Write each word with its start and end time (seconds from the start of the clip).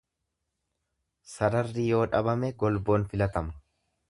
Sararri 1.33 1.85
yoo 1.91 2.01
dhabame 2.15 2.51
golboon 2.65 3.07
filatama. 3.13 3.59